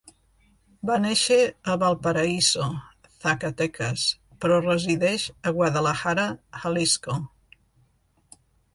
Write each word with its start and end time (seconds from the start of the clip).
Va 0.89 0.95
néixer 1.03 1.37
a 1.73 1.75
Valparaíso, 1.83 2.65
Zacatecas, 3.27 4.07
però 4.43 4.59
resideix 4.65 5.29
a 5.53 5.57
Guadalajara, 5.61 6.29
Jalisco. 6.65 7.23